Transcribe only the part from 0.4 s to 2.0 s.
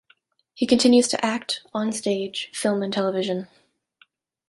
He continues to act, on